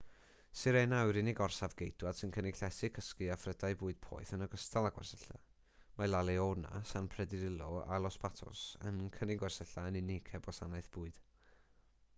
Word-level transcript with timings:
sirena 0.59 0.99
yw'r 1.07 1.17
unig 1.19 1.41
orsaf 1.45 1.73
geidwaid 1.81 2.17
sy'n 2.19 2.31
cynnig 2.37 2.57
llety 2.61 2.87
cysgu 2.99 3.27
a 3.33 3.35
phrydau 3.41 3.75
bwyd 3.83 3.99
poeth 4.07 4.31
yn 4.39 4.45
ogystal 4.47 4.89
â 4.91 4.93
gwersylla 4.97 5.37
mae 6.01 6.09
la 6.11 6.23
leona 6.33 6.81
san 6.95 7.11
pedrillo 7.17 7.69
a 7.97 8.01
los 8.09 8.17
patos 8.27 8.65
yn 8.93 8.99
cynnig 9.21 9.43
gwersylla 9.49 9.85
yn 9.91 10.01
unig 10.05 10.33
heb 10.37 10.51
wasanaeth 10.53 10.91
bwyd 10.97 11.25